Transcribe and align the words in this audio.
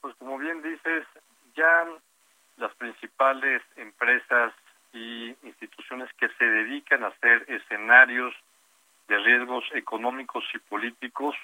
Pues 0.00 0.14
como 0.16 0.38
bien 0.38 0.62
dices, 0.62 1.06
ya 1.54 1.86
las 2.56 2.74
principales 2.74 3.62
empresas 3.76 4.52
y 4.92 5.34
instituciones 5.42 6.08
que 6.14 6.28
se 6.30 6.44
dedican 6.44 7.04
a 7.04 7.08
hacer 7.08 7.44
escenarios 7.48 8.34
de 9.08 9.18
riesgos 9.18 9.64
económicos 9.74 10.44
y 10.54 10.58
políticos 10.58 11.34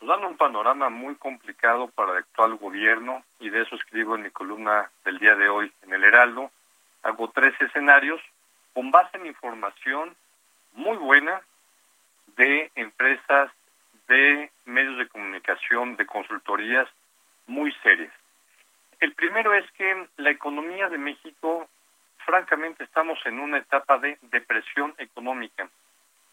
nos 0.00 0.08
dan 0.08 0.24
un 0.24 0.36
panorama 0.36 0.88
muy 0.88 1.14
complicado 1.14 1.88
para 1.88 2.12
el 2.12 2.18
actual 2.18 2.56
gobierno 2.56 3.24
y 3.38 3.50
de 3.50 3.62
eso 3.62 3.76
escribo 3.76 4.16
en 4.16 4.22
mi 4.22 4.30
columna 4.30 4.90
del 5.04 5.18
día 5.18 5.36
de 5.36 5.48
hoy 5.48 5.72
en 5.82 5.92
el 5.92 6.02
Heraldo. 6.02 6.50
Hago 7.02 7.30
tres 7.30 7.54
escenarios 7.60 8.20
con 8.74 8.90
base 8.90 9.16
en 9.16 9.26
información 9.26 10.16
muy 10.72 10.96
buena 10.96 11.40
de 12.36 12.70
empresas, 12.74 13.52
de 14.08 14.50
medios 14.64 14.98
de 14.98 15.08
comunicación, 15.08 15.96
de 15.96 16.06
consultorías 16.06 16.88
muy 17.46 17.72
serias. 17.82 18.12
El 19.00 19.14
primero 19.14 19.52
es 19.54 19.70
que 19.72 20.08
la 20.16 20.30
economía 20.30 20.88
de 20.88 20.98
México, 20.98 21.68
francamente, 22.24 22.84
estamos 22.84 23.18
en 23.24 23.40
una 23.40 23.58
etapa 23.58 23.98
de 23.98 24.18
depresión 24.22 24.94
económica. 24.98 25.68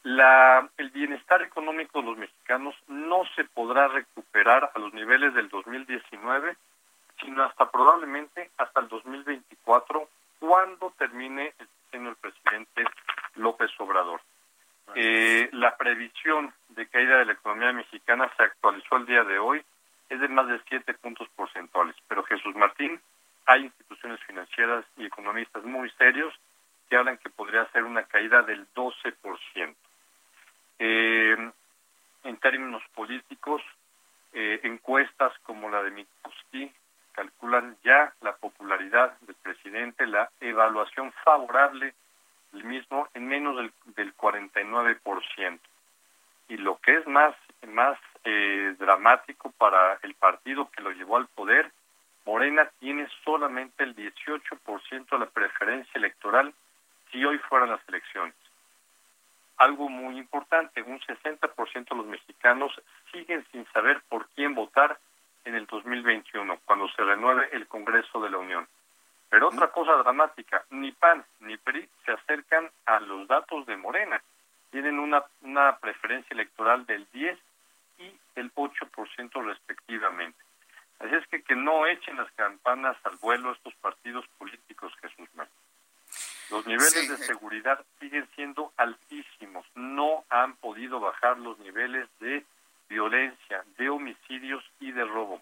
La, 0.04 0.70
el 0.78 0.92
bienestar 0.92 1.42
económico 1.42 2.00
de 2.00 2.08
los 2.08 2.18
mexicanos 2.18 2.76
no 2.88 3.24
se 3.36 3.44
podrá 3.44 3.88
recuperar 3.88 4.72
a 4.74 4.80
los 4.80 4.94
niveles 4.94 5.34
del 5.34 5.50
2019, 5.50 6.56
sino 7.20 7.44
hasta 7.44 7.70
probablemente 7.70 8.52
hasta 8.58 8.82
el 8.82 8.88
2024, 8.88 10.08
cuando 10.40 10.94
termine 10.98 11.54
el 11.58 11.68
del 11.92 12.16
presidente 12.16 12.84
López 13.36 13.72
Obrador. 13.80 14.22
Eh, 14.96 15.50
la 15.54 15.76
previsión 15.78 16.54
de 16.70 16.88
caída 16.88 17.18
de 17.18 17.26
la 17.26 17.34
economía 17.34 17.74
mexicana 17.74 18.32
se 18.38 18.44
actualizó 18.44 18.98
el 18.98 19.06
día 19.06 19.24
de 19.24 19.40
hoy 19.40 19.64
es 20.10 20.20
de 20.20 20.28
más 20.28 20.48
de 20.48 20.60
7 20.68 20.94
puntos 20.96 21.28
porcentuales. 21.36 21.96
Pero 22.08 22.24
Jesús 22.24 22.56
Martín, 22.56 23.00
hay 23.46 23.64
instituciones 23.64 24.20
financieras 24.22 24.86
y 24.98 25.06
economistas 25.06 25.64
muy 25.64 25.90
serios 25.92 26.34
que 26.90 26.98
hablan 26.98 27.18
que 27.18 27.30
podría 27.30 27.66
ser 27.72 27.84
una 27.84 28.04
caída 28.04 28.42
del 28.42 28.68
12%. 28.74 29.76
Eh, 30.80 31.52
en 32.24 32.38
términos 32.38 32.82
políticos, 32.96 33.62
eh, 34.34 34.60
encuestas 34.64 35.34
como 35.44 35.70
la 35.70 35.84
de 35.84 35.92
Mikuski 35.92 36.72
calculan 37.12 37.78
ya 37.84 38.14
la 38.22 38.36
popularidad 38.36 39.18
del 39.22 39.36
presidente, 39.36 40.08
la 40.08 40.30
evaluación 40.40 41.12
favorable 41.24 41.94
del 42.52 42.64
mismo 42.64 43.08
en 43.14 43.28
menos 43.28 43.58
del, 43.58 43.74
del 43.96 44.16
49%. 44.16 45.60
Y 46.50 46.58
lo 46.58 46.78
que 46.78 46.96
es 46.96 47.08
más, 47.08 47.36
más 47.68 47.98
eh, 48.24 48.76
dramático 48.80 49.52
para 49.58 50.00
el 50.04 50.14
partido 50.16 50.70
que 50.72 50.82
lo 50.82 50.92
llevó 50.92 51.18
al 51.18 51.28
poder, 51.28 51.72
Morena 52.26 52.70
tiene 52.80 53.08
solamente 53.24 53.84
el 53.84 53.96
18% 53.96 55.10
de 55.10 55.20
la 55.20 55.26
preferencia 55.26 55.92
electoral 55.96 56.54
si 57.12 57.24
hoy 57.26 57.38
fueran 57.40 57.70
las 57.70 57.82
elecciones. 57.88 58.36
Algo 59.58 59.90
muy 59.90 60.18
importante, 60.18 60.82
un 60.84 61.00
60% 61.00 61.90
de 61.90 61.96
los 61.96 62.06
mexicanos 62.06 62.72
siguen 63.12 63.46
sin 63.52 63.66
saber 63.74 64.02
por 64.08 64.28
quién 64.30 64.56
votar 64.56 65.00
en 65.44 65.56
el 65.56 65.66
2021, 65.66 66.60
cuando 66.66 66.88
se 66.90 67.04
renueve 67.04 67.50
el 67.52 67.68
Congreso 67.68 68.22
de 68.22 68.30
la 68.30 68.38
Unión. 68.38 68.68
Pero 69.30 69.50
otra 69.50 69.72
cosa 69.72 69.94
dramática, 69.94 70.64
ni 70.70 70.92
PAN 70.92 71.26
ni 71.42 71.58
PRI 71.58 71.88
se 72.06 72.12
acercan 72.12 72.70
a 72.86 73.00
los 73.00 73.28
datos 73.28 73.66
de 73.66 73.78
Morena. 73.78 74.22
Tienen 74.72 75.00
una, 75.00 75.24
una 75.42 75.78
preferencia 75.78 76.34
electoral 76.34 76.86
del 76.86 77.08
10 77.12 77.38
y 77.38 77.38
el 77.38 77.49
8% 79.20 79.46
respectivamente. 79.46 80.38
Así 81.00 81.16
es 81.16 81.28
que 81.28 81.42
que 81.44 81.56
no 81.56 81.86
echen 81.88 82.18
las 82.18 82.32
campanas 82.34 82.98
al 83.04 83.16
vuelo 83.18 83.52
estos 83.52 83.74
partidos 83.76 84.26
políticos, 84.38 84.94
Jesús 85.02 85.30
Martín. 85.34 85.56
Los 86.50 86.66
niveles 86.66 87.08
de 87.10 87.18
seguridad 87.18 87.86
siguen 88.00 88.28
siendo 88.36 88.74
altísimos. 88.76 89.66
No 89.76 90.26
han 90.30 90.56
podido 90.56 91.00
bajar 91.00 91.38
los 91.38 91.60
niveles 91.60 92.10
de 92.20 92.44
violencia, 92.90 93.64
de 93.78 93.90
homicidios 93.90 94.64
y 94.80 94.92
de 94.92 95.06
robo. 95.06 95.42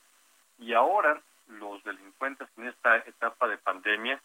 Y 0.59 0.73
ahora 0.73 1.21
los 1.47 1.81
delincuentes 1.83 2.49
en 2.57 2.67
esta 2.67 2.97
etapa 2.97 3.47
de 3.47 3.57
pandemia 3.57 4.21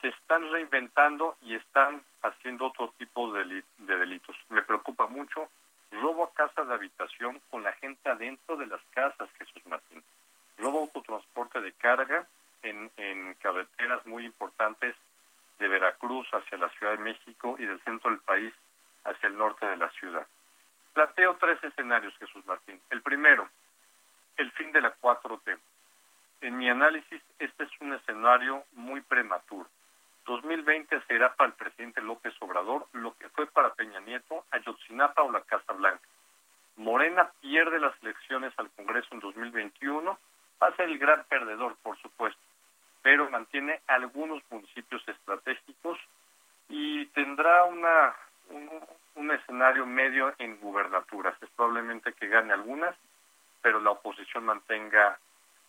se 0.00 0.08
están 0.08 0.50
reinventando 0.50 1.36
y 1.42 1.54
están 1.54 2.02
haciendo 2.22 2.66
otro 2.66 2.92
tipo 2.98 3.32
de 3.32 3.62
delitos. 3.78 4.34
Me 4.48 4.62
preocupa 4.62 5.06
mucho 5.06 5.50
robo 5.92 6.24
a 6.24 6.34
casa 6.34 6.64
de 6.64 6.74
habitación 6.74 7.40
con 7.50 7.62
la 7.62 7.72
gente 7.74 8.08
adentro 8.08 8.56
de 8.56 8.66
las 8.66 8.80
casas, 8.90 9.28
Jesús 9.38 9.66
Martín. 9.66 10.02
Robo 10.58 10.80
autotransporte 10.80 11.60
de 11.60 11.72
carga 11.72 12.26
en, 12.62 12.90
en 12.96 13.34
carreteras 13.34 14.04
muy 14.06 14.24
importantes 14.24 14.94
de 15.58 15.68
Veracruz 15.68 16.26
hacia 16.32 16.58
la 16.58 16.68
Ciudad 16.70 16.92
de 16.92 17.04
México 17.04 17.56
y 17.58 17.66
del 17.66 17.80
centro 17.84 18.10
del 18.10 18.20
país 18.20 18.52
hacia 19.04 19.28
el 19.28 19.36
norte 19.36 19.66
de 19.66 19.76
la 19.76 19.90
ciudad. 19.90 20.26
Planteo 20.92 21.36
tres 21.36 21.62
escenarios, 21.64 22.14
Jesús 22.18 22.44
Martín. 22.46 22.80
El 22.90 23.02
primero, 23.02 23.48
el 24.36 24.50
fin 24.52 24.72
de 24.72 24.80
la 24.80 24.94
4T. 25.00 25.58
En 26.42 26.58
mi 26.58 26.68
análisis, 26.68 27.22
este 27.38 27.64
es 27.64 27.70
un 27.80 27.92
escenario 27.94 28.64
muy 28.72 29.00
prematuro. 29.00 29.68
2020 30.24 31.00
será 31.08 31.34
para 31.34 31.48
el 31.50 31.56
presidente 31.56 32.00
López 32.00 32.34
Obrador 32.40 32.86
lo 32.92 33.16
que 33.16 33.28
fue 33.30 33.46
para 33.46 33.74
Peña 33.74 34.00
Nieto, 34.00 34.44
Ayotzinapa 34.50 35.22
o 35.22 35.32
la 35.32 35.42
Casa 35.42 35.72
Blanca. 35.72 36.06
Morena 36.76 37.30
pierde 37.40 37.78
las 37.78 37.94
elecciones 38.02 38.52
al 38.56 38.70
Congreso 38.70 39.08
en 39.12 39.20
2021, 39.20 40.18
va 40.62 40.66
a 40.66 40.76
ser 40.76 40.88
el 40.88 40.98
gran 40.98 41.24
perdedor, 41.24 41.76
por 41.82 41.98
supuesto, 41.98 42.40
pero 43.02 43.28
mantiene 43.30 43.80
algunos 43.86 44.42
municipios 44.50 45.06
estratégicos 45.06 45.98
y 46.68 47.06
tendrá 47.06 47.64
una 47.64 48.14
un, 48.48 48.70
un 49.16 49.30
escenario 49.30 49.86
medio 49.86 50.34
en 50.38 50.58
gubernaturas. 50.60 51.34
Es 51.42 51.50
probablemente 51.50 52.12
que 52.14 52.28
gane 52.28 52.52
algunas, 52.52 52.94
pero 53.60 53.80
la 53.80 53.90
oposición 53.90 54.44
mantenga 54.44 55.18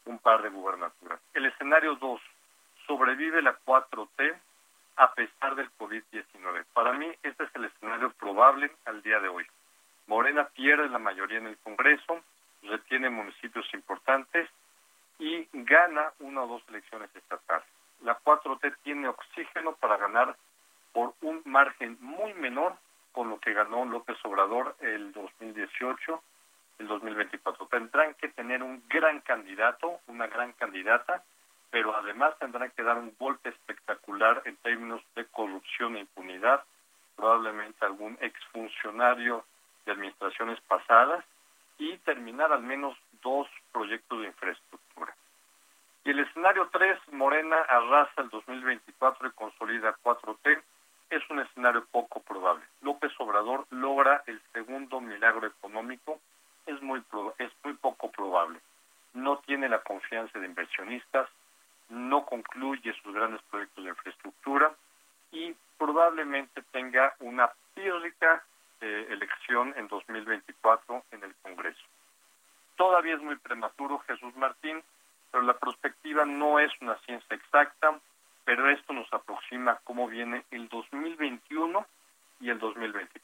un 0.06 0.20
par 0.20 0.42
de 0.42 0.50
gubernaturas. 0.50 1.20
El 1.34 1.46
escenario 1.46 1.96
2, 1.96 2.22
sobrevive 2.88 3.42
la 3.42 3.58
4T 3.66 4.36
a 4.96 5.14
pesar 5.14 5.56
del 5.56 5.70
COVID-19. 5.78 6.66
Para 6.74 6.94
mí, 6.94 7.12
este 7.24 7.44
es 7.44 7.56
el 7.56 7.66
escenario 7.66 8.12
probable 8.12 8.72
al 8.86 9.02
día 9.02 9.20
de 9.20 9.28
hoy. 9.28 9.46
Morena 10.08 10.48
pierde 10.50 10.90
la 10.90 11.00
mayoría 11.00 11.40
en 11.40 11.48
el 11.48 11.58
Congreso, 11.58 12.22
retiene 12.62 13.10
municipios 13.10 13.66
importantes 13.74 14.50
y 15.20 15.48
gana 15.54 16.12
una 16.20 16.44
o 16.44 16.48
dos 16.48 16.64
elecciones 16.70 17.10
estatales. 17.16 17.68
La 18.02 18.20
4T 18.20 18.76
tiene 18.84 19.08
oxígeno 19.08 19.74
para 19.76 19.98
ganar 19.98 20.36
por 20.92 21.14
un 21.22 21.42
margen 21.46 21.98
muy 22.02 22.34
menor 22.34 22.76
con 23.14 23.30
lo 23.30 23.40
que 23.40 23.54
ganó 23.54 23.86
López 23.86 24.18
Obrador 24.24 24.76
el 24.82 25.12
2018, 25.14 26.24
el 26.80 26.88
2024. 26.88 27.68
Tendrán 27.68 28.14
que 28.16 28.28
tener 28.30 28.62
un 28.62 28.84
gran 28.90 29.22
candidato, 29.22 30.00
una 30.08 30.28
gran 30.28 30.52
candidata, 30.54 31.24
pero 31.74 31.96
además 31.96 32.38
tendrán 32.38 32.70
que 32.70 32.84
dar 32.84 33.00
un 33.00 33.16
golpe 33.18 33.50
espectacular 33.50 34.44
en 34.46 34.56
términos 34.58 35.02
de 35.16 35.26
corrupción 35.26 35.96
e 35.96 36.02
impunidad, 36.02 36.64
probablemente 37.16 37.84
algún 37.84 38.16
exfuncionario 38.22 39.44
de 39.84 39.94
administraciones 39.94 40.62
pasadas 40.68 41.26
y 41.80 41.98
terminar 42.06 42.54
al 42.54 42.62
menos 42.62 42.96
dos 43.24 43.48
proyectos 43.72 44.22
de 44.22 44.28
infraestructura. 44.28 45.16
Y 46.06 46.12
el 46.12 46.20
escenario 46.20 46.70
3, 46.72 47.00
Morena 47.14 47.58
arrasa 47.68 48.22
el 48.22 48.30
2024 48.30 49.30
y 49.30 49.32
consolida 49.32 49.98
4T, 50.04 50.62
es 51.10 51.28
un 51.32 51.40
escenario 51.40 51.84
poco 51.86 52.20
probable. 52.20 52.64
López 52.84 53.12
Obrador 53.18 53.66
logra 53.72 54.24
el 54.28 54.40
segundo 54.54 55.02
milagro 55.02 55.48
económico, 55.48 56.20
es 56.68 56.80
muy, 56.84 57.02
es 57.40 57.52
muy 57.64 57.74
poco 57.74 58.12
probable. 58.12 58.60
No 59.16 59.40
tiene 59.40 59.68
la 59.70 59.82
confianza 59.82 60.38
de 60.38 60.46
inversionistas, 60.46 61.28
no 61.94 62.26
concluye 62.26 62.94
sus 63.02 63.14
grandes 63.14 63.42
proyectos 63.44 63.84
de 63.84 63.90
infraestructura 63.92 64.74
y 65.32 65.56
probablemente 66.14 66.62
tenga 66.72 67.16
una 67.22 67.52
pírrica 67.74 68.44
elección 68.82 69.74
en 69.78 69.88
2024 69.88 71.06
en 71.12 71.24
el 71.24 71.34
Congreso. 71.42 71.82
Todavía 72.76 73.16
es 73.16 73.22
muy 73.22 73.36
prematuro, 73.38 74.00
Jesús 74.00 74.36
Martín, 74.36 74.84
pero 75.32 75.44
la 75.44 75.54
perspectiva 75.54 76.26
no 76.26 76.60
es 76.60 76.72
una 76.82 76.96
ciencia 77.00 77.36
exacta, 77.36 77.98
pero 78.46 78.70
esto 78.70 78.94
nos 78.94 79.12
aproxima 79.12 79.80
cómo 79.86 80.08
viene 80.08 80.44
el 80.52 80.68
2021 80.68 81.86
y 82.42 82.50
el 82.50 82.60
2024 82.60 83.23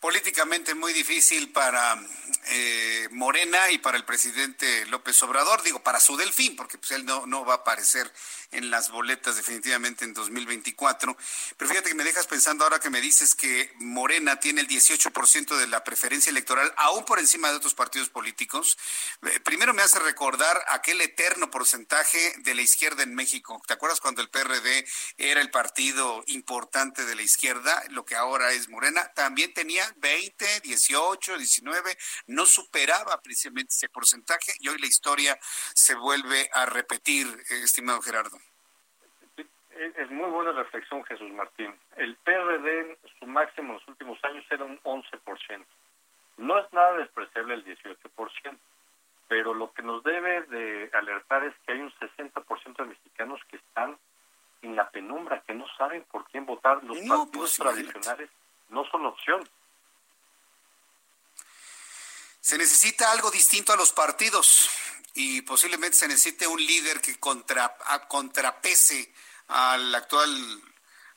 políticamente 0.00 0.74
muy 0.74 0.92
difícil 0.92 1.50
para 1.50 1.98
eh, 2.50 3.08
Morena 3.10 3.70
y 3.70 3.78
para 3.78 3.96
el 3.96 4.04
presidente 4.04 4.86
López 4.86 5.20
Obrador, 5.22 5.62
digo, 5.62 5.82
para 5.82 6.00
su 6.00 6.16
delfín, 6.16 6.56
porque 6.56 6.78
pues 6.78 6.92
él 6.92 7.04
no, 7.04 7.26
no 7.26 7.44
va 7.44 7.54
a 7.54 7.56
aparecer 7.58 8.10
en 8.50 8.70
las 8.70 8.90
boletas 8.90 9.36
definitivamente 9.36 10.04
en 10.04 10.14
2024. 10.14 11.16
Pero 11.56 11.68
fíjate 11.68 11.90
que 11.90 11.94
me 11.94 12.04
dejas 12.04 12.26
pensando 12.26 12.64
ahora 12.64 12.78
que 12.78 12.90
me 12.90 13.00
dices 13.00 13.34
que 13.34 13.72
Morena 13.76 14.40
tiene 14.40 14.60
el 14.60 14.68
18% 14.68 15.56
de 15.56 15.66
la 15.66 15.84
preferencia 15.84 16.30
electoral, 16.30 16.72
aún 16.76 17.04
por 17.04 17.18
encima 17.18 17.50
de 17.50 17.56
otros 17.56 17.74
partidos 17.74 18.08
políticos. 18.08 18.78
Eh, 19.22 19.40
primero 19.40 19.74
me 19.74 19.82
hace 19.82 19.98
recordar 19.98 20.64
aquel 20.68 21.00
eterno 21.00 21.50
porcentaje 21.50 22.34
de 22.38 22.54
la 22.54 22.62
izquierda 22.62 23.02
en 23.02 23.14
México. 23.14 23.60
¿Te 23.66 23.74
acuerdas 23.74 24.00
cuando 24.00 24.22
el 24.22 24.30
PRD 24.30 24.86
era 25.18 25.40
el 25.40 25.50
partido 25.50 26.24
importante 26.28 27.04
de 27.04 27.14
la 27.14 27.22
izquierda, 27.22 27.82
lo 27.90 28.04
que 28.04 28.16
ahora 28.16 28.52
es 28.52 28.68
Morena? 28.68 29.12
También 29.14 29.52
tenía 29.52 29.87
20, 29.96 30.60
18, 30.62 31.38
19, 31.38 31.96
no 32.28 32.46
superaba 32.46 33.20
precisamente 33.22 33.70
ese 33.70 33.88
porcentaje 33.88 34.52
y 34.60 34.68
hoy 34.68 34.78
la 34.78 34.86
historia 34.86 35.38
se 35.40 35.94
vuelve 35.94 36.48
a 36.52 36.66
repetir, 36.66 37.26
estimado 37.50 38.00
Gerardo. 38.00 38.38
Es 39.96 40.10
muy 40.10 40.28
buena 40.30 40.50
reflexión, 40.52 41.04
Jesús 41.04 41.30
Martín. 41.32 41.72
El 41.96 42.16
PRD, 42.16 42.98
su 43.20 43.26
máximo 43.26 43.68
en 43.68 43.74
los 43.74 43.88
últimos 43.88 44.18
años 44.24 44.44
era 44.50 44.64
un 44.64 44.80
11%. 44.82 45.64
No 46.38 46.58
es 46.58 46.72
nada 46.72 46.96
despreciable 46.96 47.54
el 47.54 47.64
18%, 47.64 48.58
pero 49.28 49.54
lo 49.54 49.72
que 49.72 49.82
nos 49.82 50.02
debe 50.02 50.42
de 50.42 50.90
alertar 50.94 51.44
es 51.44 51.54
que 51.64 51.72
hay 51.72 51.80
un 51.80 51.92
60% 51.92 52.76
de 52.76 52.84
mexicanos 52.86 53.40
que 53.48 53.56
están 53.56 53.96
en 54.62 54.74
la 54.74 54.90
penumbra, 54.90 55.42
que 55.46 55.54
no 55.54 55.66
saben 55.76 56.04
por 56.10 56.24
quién 56.30 56.46
votar. 56.46 56.82
Los 56.82 56.98
partidos 56.98 57.28
pues, 57.32 57.56
tradicionales 57.56 58.30
no 58.70 58.84
son 58.86 59.06
opción. 59.06 59.48
Se 62.48 62.56
necesita 62.56 63.12
algo 63.12 63.30
distinto 63.30 63.74
a 63.74 63.76
los 63.76 63.92
partidos 63.92 64.70
y 65.12 65.42
posiblemente 65.42 65.98
se 65.98 66.08
necesite 66.08 66.46
un 66.46 66.58
líder 66.58 66.98
que 67.02 67.20
contra, 67.20 67.76
contrapese 68.08 69.12
al 69.48 69.94
actual 69.94 70.30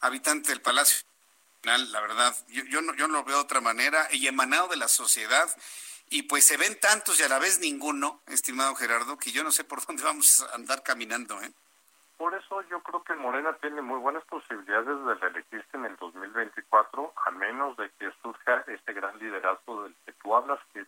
habitante 0.02 0.50
del 0.50 0.60
Palacio 0.60 1.06
la 1.64 2.02
verdad, 2.02 2.36
yo, 2.50 2.66
yo, 2.66 2.82
no, 2.82 2.94
yo 2.96 3.08
no 3.08 3.14
lo 3.20 3.24
veo 3.24 3.38
de 3.38 3.44
otra 3.44 3.62
manera, 3.62 4.10
y 4.12 4.28
emanado 4.28 4.68
de 4.68 4.76
la 4.76 4.90
sociedad, 4.90 5.48
y 6.10 6.24
pues 6.24 6.46
se 6.46 6.58
ven 6.58 6.78
tantos 6.82 7.18
y 7.22 7.24
a 7.24 7.30
la 7.30 7.40
vez 7.40 7.60
ninguno, 7.60 8.20
estimado 8.28 8.76
Gerardo, 8.76 9.18
que 9.18 9.32
yo 9.32 9.42
no 9.46 9.52
sé 9.52 9.64
por 9.64 9.86
dónde 9.86 10.04
vamos 10.04 10.46
a 10.52 10.56
andar 10.56 10.84
caminando. 10.84 11.42
¿eh? 11.42 11.54
Por 12.18 12.36
eso 12.36 12.62
yo 12.64 12.84
creo 12.84 13.06
que 13.06 13.14
Morena 13.16 13.54
tiene 13.62 13.82
muy 13.82 14.00
buenas 14.00 14.26
posibilidades 14.26 15.06
de 15.06 15.16
reelegirse 15.16 15.78
en 15.78 15.86
el 15.86 15.96
2024, 15.96 17.14
a 17.26 17.32
menos 17.32 17.78
de 17.78 17.90
que 17.92 18.12
surja 18.22 18.66
este 18.68 18.92
gran 18.92 19.18
liderazgo 19.18 19.84
del 19.84 19.96
que 20.06 20.12
tú 20.12 20.36
hablas, 20.36 20.60
que 20.74 20.86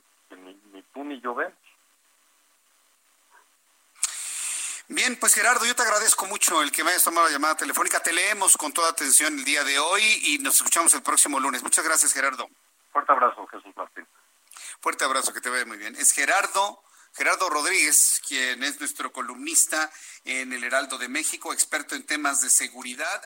yo 1.21 1.35
vemos. 1.35 1.53
Bien, 4.89 5.15
pues 5.17 5.33
Gerardo, 5.33 5.65
yo 5.65 5.75
te 5.75 5.81
agradezco 5.81 6.25
mucho 6.25 6.61
el 6.61 6.71
que 6.71 6.83
me 6.83 6.91
hayas 6.91 7.03
tomado 7.03 7.27
la 7.27 7.33
llamada 7.33 7.55
telefónica. 7.55 8.01
Te 8.01 8.11
leemos 8.11 8.57
con 8.57 8.73
toda 8.73 8.89
atención 8.89 9.39
el 9.39 9.45
día 9.45 9.63
de 9.63 9.79
hoy 9.79 10.03
y 10.23 10.38
nos 10.39 10.57
escuchamos 10.57 10.94
el 10.94 11.01
próximo 11.01 11.39
lunes. 11.39 11.63
Muchas 11.63 11.85
gracias, 11.85 12.13
Gerardo. 12.13 12.50
Fuerte 12.91 13.11
abrazo, 13.11 13.47
Jesús 13.47 13.75
Martín. 13.75 14.05
Fuerte 14.81 15.05
abrazo, 15.05 15.33
que 15.33 15.41
te 15.41 15.50
vaya 15.50 15.65
muy 15.65 15.77
bien. 15.77 15.95
Es 15.95 16.11
Gerardo, 16.11 16.83
Gerardo 17.13 17.50
Rodríguez, 17.50 18.21
quien 18.27 18.61
es 18.63 18.79
nuestro 18.79 19.11
columnista 19.11 19.89
en 20.25 20.51
el 20.51 20.63
Heraldo 20.63 20.97
de 20.97 21.07
México, 21.07 21.53
experto 21.53 21.95
en 21.95 22.05
temas 22.05 22.41
de 22.41 22.50
seguridad. 22.50 23.23